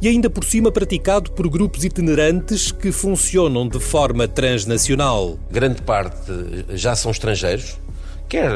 e 0.02 0.08
ainda 0.08 0.28
por 0.28 0.42
cima 0.42 0.72
praticado 0.72 1.30
por 1.30 1.49
grupos 1.49 1.84
itinerantes 1.84 2.72
que 2.72 2.90
funcionam 2.90 3.68
de 3.68 3.78
forma 3.78 4.26
transnacional. 4.26 5.38
Grande 5.49 5.80
parte 5.80 6.32
já 6.70 6.96
são 6.96 7.12
estrangeiros, 7.12 7.78
quer 8.29 8.50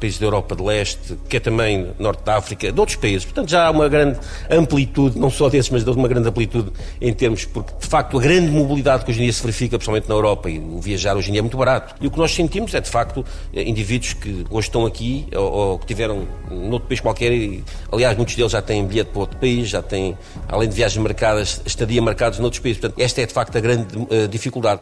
países 0.00 0.18
da 0.18 0.26
Europa 0.26 0.54
de 0.56 0.62
Leste, 0.62 1.18
quer 1.28 1.40
também 1.40 1.88
Norte 1.98 2.22
da 2.24 2.36
África, 2.36 2.72
de 2.72 2.80
outros 2.80 2.96
países. 2.96 3.24
Portanto, 3.24 3.50
já 3.50 3.66
há 3.66 3.70
uma 3.70 3.88
grande 3.88 4.18
amplitude, 4.50 5.18
não 5.18 5.30
só 5.30 5.48
desses, 5.48 5.70
mas 5.70 5.84
de 5.84 5.90
uma 5.90 6.08
grande 6.08 6.28
amplitude 6.28 6.72
em 7.00 7.12
termos, 7.12 7.44
porque 7.44 7.72
de 7.78 7.86
facto 7.86 8.18
a 8.18 8.20
grande 8.20 8.50
mobilidade 8.50 9.04
que 9.04 9.10
hoje 9.10 9.20
em 9.20 9.24
dia 9.24 9.32
se 9.32 9.42
verifica, 9.42 9.76
principalmente 9.76 10.08
na 10.08 10.14
Europa, 10.14 10.48
e 10.48 10.58
o 10.58 10.80
viajar 10.80 11.16
hoje 11.16 11.28
em 11.28 11.32
dia 11.32 11.40
é 11.40 11.42
muito 11.42 11.56
barato. 11.56 11.94
E 12.00 12.06
o 12.06 12.10
que 12.10 12.18
nós 12.18 12.32
sentimos 12.32 12.74
é 12.74 12.80
de 12.80 12.88
facto 12.88 13.24
indivíduos 13.52 14.14
que 14.14 14.44
hoje 14.50 14.68
estão 14.68 14.86
aqui 14.86 15.26
ou, 15.34 15.52
ou 15.52 15.78
que 15.78 15.86
tiveram 15.86 16.26
noutro 16.50 16.88
país 16.88 17.00
qualquer, 17.00 17.32
e, 17.32 17.64
aliás, 17.92 18.16
muitos 18.16 18.34
deles 18.36 18.52
já 18.52 18.62
têm 18.62 18.84
bilhete 18.86 19.10
para 19.10 19.20
outro 19.20 19.38
país, 19.38 19.68
já 19.68 19.82
têm, 19.82 20.16
além 20.48 20.68
de 20.68 20.74
viagens 20.74 21.02
marcadas, 21.02 21.60
estadia 21.66 22.00
marcados 22.00 22.38
noutros 22.38 22.60
países. 22.60 22.80
Portanto, 22.80 23.00
esta 23.00 23.20
é 23.20 23.26
de 23.26 23.32
facto 23.32 23.56
a 23.56 23.60
grande 23.60 23.86
uh, 23.96 24.28
dificuldade. 24.28 24.80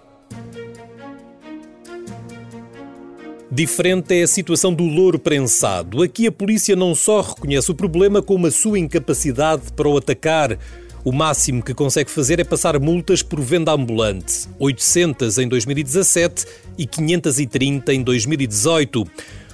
Diferente 3.57 4.15
é 4.15 4.23
a 4.23 4.27
situação 4.27 4.71
do 4.71 4.85
louro 4.85 5.19
prensado. 5.19 6.03
Aqui 6.03 6.27
a 6.27 6.31
polícia 6.31 6.77
não 6.77 6.95
só 6.95 7.23
reconhece 7.23 7.71
o 7.71 7.75
problema, 7.75 8.21
como 8.21 8.47
a 8.47 8.51
sua 8.51 8.79
incapacidade 8.79 9.73
para 9.75 9.89
o 9.89 9.97
atacar. 9.97 10.59
O 11.03 11.11
máximo 11.11 11.63
que 11.63 11.73
consegue 11.73 12.11
fazer 12.11 12.39
é 12.39 12.45
passar 12.45 12.79
multas 12.79 13.23
por 13.23 13.41
venda 13.41 13.73
ambulante, 13.73 14.47
800 14.59 15.39
em 15.39 15.49
2017 15.49 16.45
e 16.77 16.87
530 16.87 17.95
em 17.95 18.03
2018. 18.03 19.07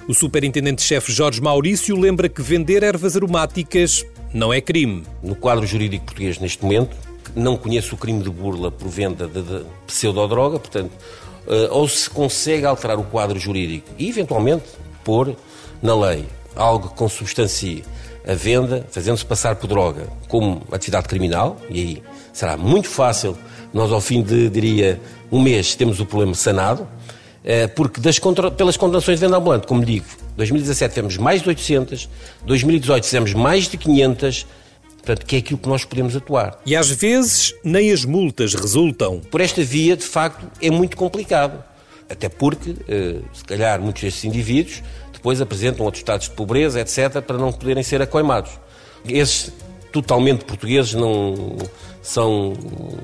O 0.05 0.13
superintendente-chefe 0.13 1.09
Jorge 1.09 1.39
Maurício 1.39 1.97
lembra 1.97 2.27
que 2.27 2.41
vender 2.41 2.83
ervas 2.83 3.15
aromáticas 3.15 4.05
não 4.33 4.51
é 4.51 4.59
crime. 4.59 5.03
No 5.23 5.33
quadro 5.33 5.65
jurídico 5.65 6.03
português, 6.03 6.39
neste 6.39 6.61
momento, 6.61 6.93
não 7.33 7.55
conheço 7.55 7.95
o 7.95 7.97
crime 7.97 8.21
de 8.21 8.29
burla 8.29 8.69
por 8.69 8.89
venda 8.89 9.29
de, 9.29 9.41
de 9.41 9.63
pseudodroga, 9.87 10.59
portanto, 10.59 10.91
ou 11.71 11.87
se 11.87 12.09
consegue 12.09 12.65
alterar 12.65 12.97
o 12.97 13.03
quadro 13.03 13.39
jurídico 13.39 13.89
e, 13.97 14.09
eventualmente, 14.09 14.63
pôr 15.03 15.35
na 15.81 15.95
lei 15.95 16.25
algo 16.55 16.89
que 16.89 16.95
consubstancie 16.95 17.83
a 18.27 18.33
venda, 18.33 18.85
fazendo-se 18.89 19.25
passar 19.25 19.55
por 19.55 19.67
droga, 19.67 20.07
como 20.27 20.61
atividade 20.71 21.07
criminal, 21.07 21.59
e 21.69 21.79
aí 21.79 22.03
será 22.31 22.55
muito 22.55 22.87
fácil, 22.87 23.37
nós 23.73 23.91
ao 23.91 23.99
fim 23.99 24.21
de, 24.21 24.49
diria, 24.49 24.99
um 25.31 25.41
mês 25.41 25.75
temos 25.75 25.99
o 25.99 26.05
problema 26.05 26.33
sanado, 26.33 26.83
uh, 26.83 27.69
porque 27.75 27.99
das 27.99 28.19
contra, 28.19 28.49
pelas 28.49 28.77
condenações 28.77 29.19
de 29.19 29.25
venda 29.25 29.37
ambulante, 29.37 29.67
como 29.67 29.83
digo, 29.83 30.05
2017 30.37 30.93
tivemos 30.93 31.17
mais 31.17 31.41
de 31.41 31.49
800, 31.49 32.09
2018 32.45 33.03
fizemos 33.03 33.33
mais 33.33 33.67
de 33.67 33.77
500, 33.77 34.47
Portanto, 35.03 35.25
que 35.25 35.35
é 35.35 35.39
aquilo 35.39 35.59
que 35.59 35.67
nós 35.67 35.83
podemos 35.83 36.15
atuar. 36.15 36.57
E 36.65 36.77
às 36.77 36.89
vezes 36.89 37.53
nem 37.61 37.91
as 37.91 38.05
multas 38.05 38.53
resultam. 38.53 39.19
Por 39.19 39.41
esta 39.41 39.61
via, 39.61 39.97
de 39.97 40.05
facto, 40.05 40.49
é 40.61 40.71
muito 40.71 40.95
complicado. 40.95 41.61
Até 42.09 42.29
porque, 42.29 42.73
eh, 42.87 43.19
se 43.33 43.43
calhar, 43.43 43.81
muitos 43.81 44.01
destes 44.01 44.23
indivíduos 44.23 44.81
depois 45.11 45.41
apresentam 45.41 45.85
outros 45.85 46.01
estados 46.01 46.27
de 46.27 46.35
pobreza, 46.35 46.79
etc., 46.79 47.21
para 47.21 47.37
não 47.37 47.51
poderem 47.51 47.83
ser 47.83 48.01
acoimados. 48.01 48.51
Esses 49.05 49.51
totalmente 49.93 50.43
portugueses, 50.43 50.95
não 50.95 51.55
são 52.01 52.53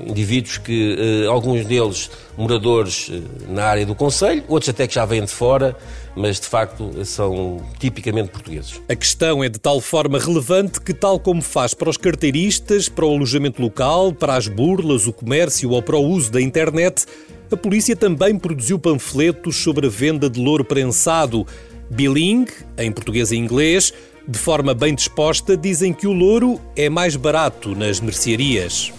indivíduos 0.05 0.57
que, 0.57 0.97
eh, 0.99 1.27
alguns 1.27 1.63
deles 1.65 2.09
moradores 2.35 3.09
eh, 3.13 3.21
na 3.47 3.63
área 3.63 3.85
do 3.85 3.95
Conselho, 3.95 4.43
outros 4.47 4.69
até 4.69 4.87
que 4.87 4.95
já 4.95 5.05
vêm 5.05 5.23
de 5.23 5.31
fora, 5.31 5.77
mas 6.15 6.39
de 6.39 6.47
facto 6.47 7.05
são 7.05 7.61
tipicamente 7.79 8.29
portugueses. 8.29 8.81
A 8.89 8.95
questão 8.95 9.41
é 9.43 9.47
de 9.47 9.59
tal 9.59 9.79
forma 9.79 10.19
relevante 10.19 10.81
que, 10.81 10.93
tal 10.93 11.19
como 11.19 11.41
faz 11.41 11.73
para 11.73 11.89
os 11.89 11.95
carteiristas, 11.95 12.89
para 12.89 13.05
o 13.05 13.15
alojamento 13.15 13.61
local, 13.61 14.11
para 14.11 14.35
as 14.35 14.47
burlas, 14.47 15.05
o 15.05 15.13
comércio 15.13 15.69
ou 15.69 15.81
para 15.81 15.95
o 15.95 16.05
uso 16.05 16.31
da 16.31 16.41
internet, 16.41 17.05
a 17.51 17.55
polícia 17.55 17.95
também 17.95 18.37
produziu 18.37 18.79
panfletos 18.79 19.55
sobre 19.55 19.87
a 19.87 19.89
venda 19.89 20.29
de 20.29 20.41
louro 20.41 20.65
prensado. 20.65 21.45
Bilingue, 21.89 22.53
em 22.77 22.91
português 22.91 23.31
e 23.31 23.37
inglês, 23.37 23.91
de 24.29 24.37
forma 24.37 24.75
bem 24.75 24.93
disposta, 24.93 25.57
dizem 25.57 25.91
que 25.91 26.05
o 26.05 26.13
louro 26.13 26.61
é 26.75 26.87
mais 26.87 27.15
barato 27.15 27.73
nas 27.73 27.99
mercearias. 27.99 28.93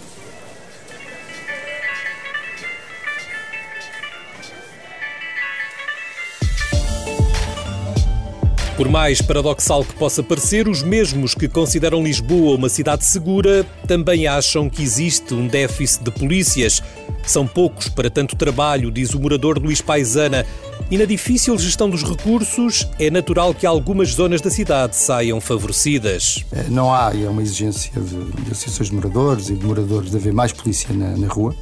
Por 8.75 8.89
mais 8.89 9.21
paradoxal 9.21 9.85
que 9.85 9.93
possa 9.93 10.21
parecer, 10.21 10.67
os 10.67 10.83
mesmos 10.83 11.33
que 11.33 11.47
consideram 11.47 12.03
Lisboa 12.03 12.57
uma 12.57 12.67
cidade 12.67 13.05
segura 13.05 13.65
também 13.87 14.27
acham 14.27 14.69
que 14.69 14.83
existe 14.83 15.33
um 15.33 15.47
déficit 15.47 16.03
de 16.03 16.11
polícias. 16.11 16.83
São 17.31 17.47
poucos 17.47 17.87
para 17.87 18.09
tanto 18.09 18.35
trabalho, 18.35 18.91
diz 18.91 19.13
o 19.13 19.19
morador 19.21 19.57
Luís 19.57 19.79
Paisana. 19.79 20.45
E 20.89 20.97
na 20.97 21.05
difícil 21.05 21.57
gestão 21.57 21.89
dos 21.89 22.03
recursos, 22.03 22.85
é 22.99 23.09
natural 23.09 23.53
que 23.53 23.65
algumas 23.65 24.09
zonas 24.09 24.41
da 24.41 24.49
cidade 24.49 24.97
saiam 24.97 25.39
favorecidas. 25.39 26.43
Eh, 26.51 26.65
não 26.67 26.93
há, 26.93 27.13
é 27.15 27.29
uma 27.29 27.41
exigência 27.41 27.89
de, 28.01 28.31
de 28.43 28.51
associações 28.51 28.89
de 28.89 28.95
moradores 28.95 29.47
e 29.47 29.55
de 29.55 29.65
moradores 29.65 30.11
de 30.11 30.17
haver 30.17 30.33
mais 30.33 30.51
polícia 30.51 30.93
na, 30.93 31.15
na 31.15 31.27
rua. 31.27 31.55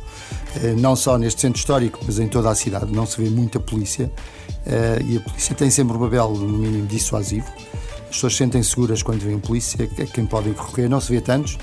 Eh, 0.55 0.73
não 0.75 0.95
só 0.95 1.19
neste 1.19 1.41
centro 1.41 1.59
histórico, 1.59 1.99
mas 2.03 2.17
em 2.17 2.27
toda 2.27 2.49
a 2.49 2.55
cidade, 2.55 2.91
não 2.91 3.05
se 3.05 3.21
vê 3.21 3.29
muita 3.29 3.59
polícia 3.59 4.11
eh, 4.65 5.03
e 5.07 5.17
a 5.17 5.19
polícia 5.19 5.53
tem 5.53 5.69
sempre 5.69 5.95
um 5.95 5.99
papel, 5.99 6.31
no 6.31 6.57
mínimo, 6.57 6.87
dissuasivo. 6.87 7.45
As 8.09 8.15
pessoas 8.15 8.35
sentem 8.35 8.63
seguras 8.63 9.03
quando 9.03 9.19
vêm 9.19 9.37
polícia, 9.37 9.85
quem 9.85 10.25
podem 10.25 10.51
recorrer, 10.51 10.89
não 10.89 10.99
se 10.99 11.11
vê 11.11 11.21
tantos. 11.21 11.59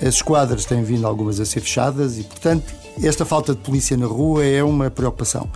As 0.00 0.14
esquadras 0.14 0.64
têm 0.64 0.84
vindo 0.84 1.04
algumas 1.04 1.40
a 1.40 1.44
ser 1.44 1.60
fechadas 1.60 2.16
e, 2.16 2.22
portanto, 2.22 2.78
esta 3.06 3.24
falta 3.24 3.54
de 3.54 3.60
polícia 3.60 3.96
na 3.96 4.06
rua 4.06 4.44
é 4.44 4.62
uma 4.62 4.90
preocupação. 4.90 5.50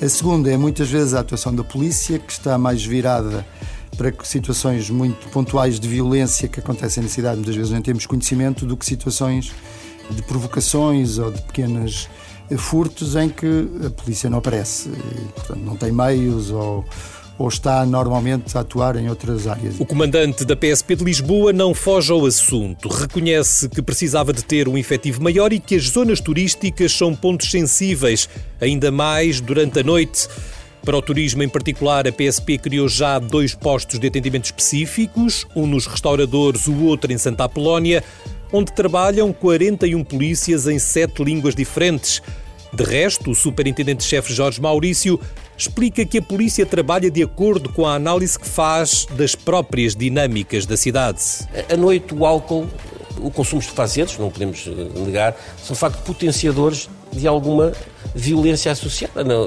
A 0.00 0.08
segunda 0.08 0.50
é 0.50 0.56
muitas 0.56 0.88
vezes 0.88 1.14
a 1.14 1.20
atuação 1.20 1.54
da 1.54 1.64
polícia, 1.64 2.18
que 2.18 2.32
está 2.32 2.58
mais 2.58 2.84
virada 2.84 3.46
para 3.96 4.12
situações 4.22 4.88
muito 4.88 5.28
pontuais 5.28 5.78
de 5.78 5.88
violência 5.88 6.48
que 6.48 6.60
acontecem 6.60 7.02
na 7.02 7.08
cidade, 7.08 7.36
muitas 7.36 7.54
vezes 7.54 7.70
não 7.70 7.82
temos 7.82 8.06
conhecimento 8.06 8.64
do 8.64 8.76
que 8.76 8.86
situações 8.86 9.52
de 10.10 10.22
provocações 10.22 11.18
ou 11.18 11.30
de 11.30 11.42
pequenas 11.42 12.08
furtos 12.56 13.14
em 13.14 13.28
que 13.28 13.68
a 13.86 13.90
polícia 13.90 14.28
não 14.28 14.38
aparece, 14.38 14.88
e, 14.88 15.32
portanto 15.34 15.60
não 15.60 15.76
tem 15.76 15.92
meios 15.92 16.50
ou 16.50 16.84
ou 17.40 17.48
está 17.48 17.86
normalmente 17.86 18.54
a 18.54 18.60
atuar 18.60 18.96
em 18.96 19.08
outras 19.08 19.46
áreas. 19.46 19.80
O 19.80 19.86
comandante 19.86 20.44
da 20.44 20.54
PSP 20.54 20.94
de 20.94 21.04
Lisboa 21.04 21.54
não 21.54 21.72
foge 21.72 22.12
ao 22.12 22.26
assunto. 22.26 22.86
Reconhece 22.86 23.66
que 23.66 23.80
precisava 23.80 24.30
de 24.30 24.44
ter 24.44 24.68
um 24.68 24.76
efetivo 24.76 25.22
maior 25.22 25.50
e 25.50 25.58
que 25.58 25.74
as 25.74 25.84
zonas 25.84 26.20
turísticas 26.20 26.92
são 26.92 27.14
pontos 27.14 27.50
sensíveis, 27.50 28.28
ainda 28.60 28.90
mais 28.90 29.40
durante 29.40 29.80
a 29.80 29.82
noite. 29.82 30.28
Para 30.84 30.98
o 30.98 31.00
turismo 31.00 31.42
em 31.42 31.48
particular, 31.48 32.06
a 32.06 32.12
PSP 32.12 32.58
criou 32.58 32.86
já 32.86 33.18
dois 33.18 33.54
postos 33.54 33.98
de 33.98 34.06
atendimento 34.06 34.44
específicos, 34.44 35.46
um 35.56 35.66
nos 35.66 35.86
restauradores, 35.86 36.66
o 36.66 36.84
outro 36.84 37.10
em 37.10 37.16
Santa 37.16 37.44
Apolónia 37.44 38.04
onde 38.52 38.72
trabalham 38.72 39.32
41 39.32 40.02
polícias 40.04 40.66
em 40.66 40.78
sete 40.78 41.22
línguas 41.22 41.54
diferentes. 41.54 42.20
De 42.72 42.84
resto, 42.84 43.30
o 43.30 43.34
superintendente-chefe 43.34 44.32
Jorge 44.32 44.60
Maurício 44.60 45.20
explica 45.60 46.06
que 46.06 46.18
a 46.18 46.22
polícia 46.22 46.64
trabalha 46.64 47.10
de 47.10 47.22
acordo 47.22 47.68
com 47.68 47.86
a 47.86 47.94
análise 47.94 48.38
que 48.38 48.48
faz 48.48 49.06
das 49.12 49.34
próprias 49.34 49.94
dinâmicas 49.94 50.64
da 50.64 50.76
cidade. 50.76 51.20
À 51.70 51.76
noite, 51.76 52.14
o 52.14 52.24
álcool, 52.24 52.66
o 53.18 53.30
consumo 53.30 53.60
de 53.60 53.66
estupefacientes, 53.66 54.18
não 54.18 54.30
podemos 54.30 54.66
eh, 54.66 55.00
negar, 55.00 55.36
são 55.62 55.74
de 55.74 55.80
facto 55.80 56.02
potenciadores 56.02 56.88
de 57.12 57.26
alguma 57.26 57.72
violência 58.14 58.72
associada. 58.72 59.22
Não, 59.22 59.46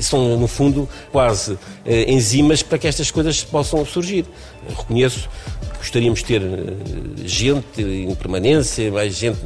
são, 0.00 0.38
no 0.38 0.46
fundo, 0.46 0.88
quase 1.12 1.58
eh, 1.84 2.10
enzimas 2.10 2.62
para 2.62 2.78
que 2.78 2.88
estas 2.88 3.10
coisas 3.10 3.44
possam 3.44 3.84
surgir. 3.84 4.24
reconheço 4.68 5.28
gostaríamos 5.84 6.20
de 6.20 6.24
ter 6.24 6.42
eh, 6.42 7.26
gente 7.26 7.82
em 7.82 8.14
permanência, 8.14 8.90
mais 8.90 9.14
gente 9.14 9.38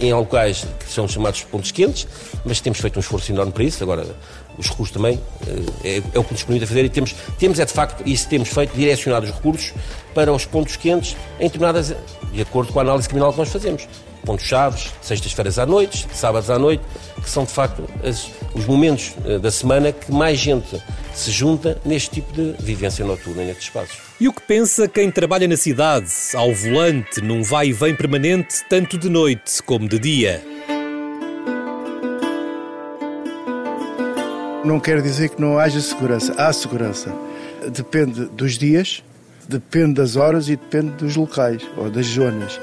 em 0.00 0.12
locais 0.12 0.64
que 0.78 0.92
são 0.92 1.08
chamados 1.08 1.42
pontos 1.42 1.72
quentes, 1.72 2.06
mas 2.44 2.60
temos 2.60 2.78
feito 2.78 2.96
um 2.96 3.00
esforço 3.00 3.32
enorme 3.32 3.52
para 3.52 3.64
isso. 3.64 3.82
Agora, 3.82 4.06
os 4.58 4.68
recursos 4.68 4.94
também 4.94 5.18
eh, 5.46 5.98
é, 5.98 6.02
é 6.14 6.18
o 6.18 6.24
que 6.24 6.32
nos 6.32 6.62
a 6.62 6.66
fazer 6.66 6.84
e 6.84 6.88
temos, 6.88 7.14
temos 7.38 7.58
é 7.58 7.64
de 7.64 7.72
facto, 7.72 8.02
isso 8.06 8.28
temos 8.28 8.48
feito, 8.48 8.76
direcionado 8.76 9.26
os 9.26 9.32
recursos 9.32 9.72
para 10.14 10.32
os 10.32 10.44
pontos 10.44 10.76
quentes 10.76 11.16
em 11.38 11.44
determinadas, 11.44 11.94
de 12.32 12.42
acordo 12.42 12.72
com 12.72 12.78
a 12.78 12.82
análise 12.82 13.08
criminal 13.08 13.32
que 13.32 13.38
nós 13.38 13.48
fazemos 13.48 13.88
pontos 14.24 14.44
chaves, 14.44 14.92
sextas-feiras 15.00 15.58
à 15.58 15.66
noite, 15.66 16.06
sábados 16.12 16.50
à 16.50 16.58
noite, 16.58 16.82
que 17.22 17.28
são 17.28 17.44
de 17.44 17.50
facto 17.52 17.84
as, 18.04 18.30
os 18.54 18.66
momentos 18.66 19.14
uh, 19.24 19.38
da 19.38 19.50
semana 19.50 19.92
que 19.92 20.12
mais 20.12 20.38
gente 20.38 20.80
se 21.14 21.30
junta 21.30 21.80
neste 21.84 22.10
tipo 22.10 22.32
de 22.32 22.54
vivência 22.62 23.04
noturna 23.04 23.44
nestes 23.44 23.64
espaços. 23.64 23.98
E 24.20 24.28
o 24.28 24.32
que 24.32 24.42
pensa 24.42 24.86
quem 24.86 25.10
trabalha 25.10 25.48
na 25.48 25.56
cidade, 25.56 26.10
ao 26.34 26.54
volante, 26.54 27.20
num 27.20 27.42
vai 27.42 27.68
e 27.68 27.72
vem 27.72 27.94
permanente, 27.94 28.62
tanto 28.68 28.98
de 28.98 29.08
noite 29.08 29.62
como 29.62 29.88
de 29.88 29.98
dia? 29.98 30.49
Não 34.64 34.78
quer 34.78 35.00
dizer 35.00 35.30
que 35.30 35.40
não 35.40 35.58
haja 35.58 35.80
segurança. 35.80 36.34
Há 36.36 36.52
segurança. 36.52 37.14
Depende 37.74 38.26
dos 38.26 38.58
dias, 38.58 39.02
depende 39.48 39.94
das 39.94 40.16
horas 40.16 40.48
e 40.48 40.56
depende 40.56 40.90
dos 40.92 41.16
locais 41.16 41.62
ou 41.76 41.90
das 41.90 42.06
zonas. 42.06 42.60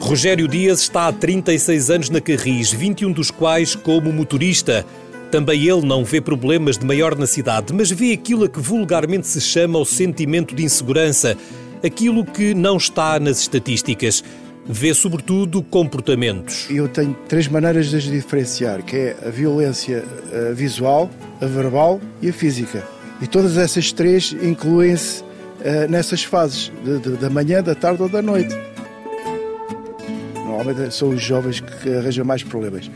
Rogério 0.00 0.48
Dias 0.48 0.80
está 0.80 1.06
há 1.06 1.12
36 1.12 1.90
anos 1.90 2.10
na 2.10 2.20
Carris, 2.20 2.72
21 2.72 3.12
dos 3.12 3.30
quais 3.30 3.74
como 3.76 4.12
motorista. 4.12 4.84
Também 5.30 5.62
ele 5.62 5.86
não 5.86 6.04
vê 6.04 6.20
problemas 6.20 6.76
de 6.76 6.84
maior 6.84 7.16
na 7.16 7.26
cidade, 7.26 7.72
mas 7.72 7.90
vê 7.90 8.12
aquilo 8.12 8.44
a 8.44 8.48
que 8.48 8.60
vulgarmente 8.60 9.26
se 9.26 9.40
chama 9.40 9.78
o 9.78 9.84
sentimento 9.84 10.54
de 10.54 10.64
insegurança, 10.64 11.36
aquilo 11.82 12.24
que 12.24 12.52
não 12.52 12.76
está 12.76 13.18
nas 13.18 13.38
estatísticas. 13.40 14.22
Vê, 14.64 14.94
sobretudo, 14.94 15.62
comportamentos. 15.62 16.68
Eu 16.70 16.88
tenho 16.88 17.16
três 17.28 17.48
maneiras 17.48 17.86
de 17.86 17.96
as 17.96 18.04
diferenciar, 18.04 18.82
que 18.82 18.96
é 18.96 19.16
a 19.26 19.30
violência 19.30 20.04
eh, 20.32 20.52
visual, 20.54 21.10
a 21.40 21.46
verbal 21.46 22.00
e 22.20 22.28
a 22.28 22.32
física. 22.32 22.86
E 23.20 23.26
todas 23.26 23.56
essas 23.56 23.92
três 23.92 24.32
incluem-se 24.42 25.22
uh, 25.22 25.88
nessas 25.88 26.24
fases, 26.24 26.72
de, 26.84 26.98
de, 26.98 27.10
da 27.16 27.30
manhã, 27.30 27.62
da 27.62 27.74
tarde 27.74 28.02
ou 28.02 28.08
da 28.08 28.20
noite 28.20 28.52
normalmente 30.62 30.94
são 30.94 31.10
os 31.10 31.22
jovens 31.22 31.60
que 31.60 31.90
arranjam 31.90 32.24
mais 32.24 32.42
problemas. 32.42 32.90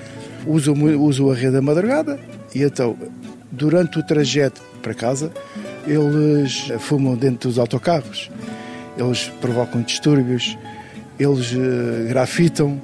Usam, 0.47 0.75
usam 1.01 1.31
a 1.31 1.35
rede 1.35 1.53
da 1.53 1.63
madrugada 1.63 2.19
e 2.55 2.63
então, 2.63 2.97
durante 3.51 3.99
o 3.99 4.03
trajeto 4.03 4.63
para 4.83 4.95
casa, 4.95 5.33
eles 5.87 6.69
fumam 6.81 7.17
dentro 7.17 7.49
dos 7.49 7.59
autocarros, 7.59 8.31
eles 8.97 9.31
provocam 9.41 9.83
distúrbios, 9.83 10.57
eles 11.19 11.53
uh, 11.53 12.09
grafitam, 12.09 12.81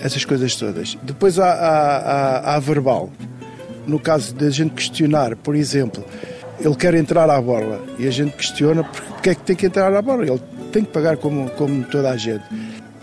essas 0.00 0.24
coisas 0.24 0.56
todas. 0.56 0.96
Depois 1.02 1.38
há, 1.38 1.50
há, 1.50 1.96
há, 1.96 2.54
há 2.54 2.58
verbal. 2.58 3.10
No 3.86 3.98
caso 3.98 4.34
de 4.34 4.46
a 4.46 4.50
gente 4.50 4.74
questionar, 4.74 5.36
por 5.36 5.54
exemplo, 5.54 6.04
ele 6.58 6.74
quer 6.74 6.94
entrar 6.94 7.28
à 7.28 7.40
borla 7.40 7.84
e 7.98 8.06
a 8.06 8.10
gente 8.10 8.36
questiona 8.36 8.84
porque 8.84 9.30
é 9.30 9.34
que 9.34 9.42
tem 9.42 9.56
que 9.56 9.66
entrar 9.66 9.92
à 9.92 10.02
borla. 10.02 10.26
Ele 10.26 10.40
tem 10.72 10.84
que 10.84 10.90
pagar 10.90 11.16
como, 11.16 11.50
como 11.50 11.84
toda 11.84 12.10
a 12.10 12.16
gente 12.16 12.44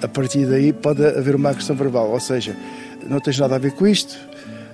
a 0.02 0.08
partir 0.08 0.46
daí 0.46 0.72
pode 0.72 1.06
haver 1.06 1.36
uma 1.36 1.54
questão 1.54 1.76
verbal, 1.76 2.10
ou 2.10 2.20
seja, 2.20 2.56
não 3.08 3.20
tens 3.20 3.40
nada 3.40 3.56
a 3.56 3.58
ver 3.58 3.72
com 3.72 3.88
isto, 3.88 4.18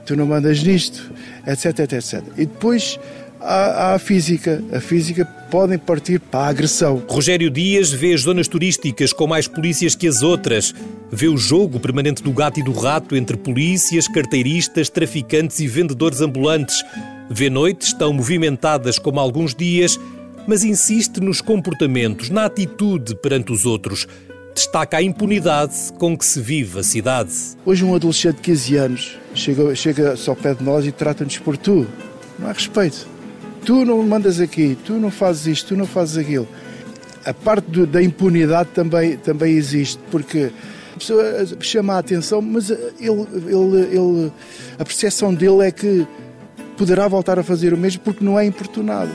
tu 0.05 0.15
não 0.15 0.25
mandas 0.25 0.61
nisto, 0.63 1.11
etc, 1.47 1.79
etc, 1.79 1.93
etc. 1.93 2.23
E 2.37 2.45
depois 2.45 2.99
há 3.43 3.93
a 3.93 3.99
física. 3.99 4.63
A 4.71 4.79
física 4.79 5.25
podem 5.51 5.77
partir 5.77 6.19
para 6.19 6.45
a 6.45 6.47
agressão. 6.47 7.03
Rogério 7.07 7.49
Dias 7.49 7.91
vê 7.91 8.13
as 8.13 8.21
zonas 8.21 8.47
turísticas 8.47 9.11
com 9.11 9.27
mais 9.27 9.47
polícias 9.47 9.95
que 9.95 10.07
as 10.07 10.21
outras. 10.21 10.73
Vê 11.11 11.27
o 11.27 11.37
jogo 11.37 11.79
permanente 11.79 12.23
do 12.23 12.31
gato 12.31 12.59
e 12.59 12.63
do 12.63 12.71
rato 12.71 13.15
entre 13.15 13.37
polícias, 13.37 14.07
carteiristas, 14.07 14.89
traficantes 14.89 15.59
e 15.59 15.67
vendedores 15.67 16.21
ambulantes. 16.21 16.83
Vê 17.29 17.49
noites 17.49 17.93
tão 17.93 18.13
movimentadas 18.13 18.97
como 18.97 19.19
alguns 19.19 19.53
dias, 19.53 19.99
mas 20.47 20.63
insiste 20.63 21.19
nos 21.19 21.41
comportamentos, 21.41 22.29
na 22.29 22.45
atitude 22.45 23.15
perante 23.15 23.51
os 23.51 23.65
outros 23.65 24.07
destaca 24.53 24.97
a 24.97 25.01
impunidade 25.01 25.73
com 25.97 26.17
que 26.17 26.23
se 26.23 26.39
vive 26.39 26.79
a 26.79 26.83
cidade. 26.83 27.31
Hoje 27.65 27.83
um 27.83 27.95
adolescente 27.95 28.35
de 28.35 28.41
15 28.43 28.75
anos 28.75 29.17
chega, 29.33 29.75
chega 29.75 30.15
ao 30.27 30.35
pé 30.35 30.53
de 30.53 30.63
nós 30.63 30.85
e 30.85 30.91
trata-nos 30.91 31.39
por 31.39 31.57
tu. 31.57 31.87
Não 32.37 32.47
há 32.47 32.51
respeito. 32.51 33.12
Tu 33.65 33.85
não 33.85 34.03
mandas 34.03 34.39
aqui, 34.39 34.77
tu 34.85 34.93
não 34.93 35.09
fazes 35.09 35.47
isto, 35.47 35.69
tu 35.69 35.77
não 35.77 35.85
fazes 35.85 36.17
aquilo. 36.17 36.47
A 37.25 37.33
parte 37.33 37.69
do, 37.69 37.87
da 37.87 38.01
impunidade 38.01 38.69
também, 38.73 39.17
também 39.17 39.53
existe, 39.53 39.99
porque 40.11 40.51
a 40.93 40.97
pessoa 40.97 41.23
chama 41.61 41.93
a 41.93 41.99
atenção, 41.99 42.41
mas 42.41 42.69
ele, 42.69 43.27
ele, 43.47 43.97
ele, 43.97 44.31
a 44.77 44.83
percepção 44.83 45.33
dele 45.33 45.65
é 45.65 45.71
que 45.71 46.05
poderá 46.77 47.07
voltar 47.07 47.39
a 47.39 47.43
fazer 47.43 47.73
o 47.73 47.77
mesmo 47.77 48.01
porque 48.01 48.23
não 48.23 48.37
é 48.37 48.45
importunado. 48.45 49.11